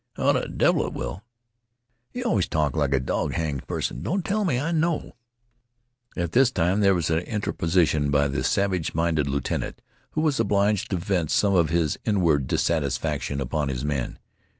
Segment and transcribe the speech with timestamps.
[0.17, 1.21] "Oh, the devil it will!
[2.11, 4.01] You always talk like a dog hanged parson.
[4.01, 4.59] Don't tell me!
[4.59, 5.11] I know"
[6.17, 9.79] At this time there was an interposition by the savage minded lieutenant,
[10.13, 14.17] who was obliged to vent some of his inward dissatisfaction upon his men.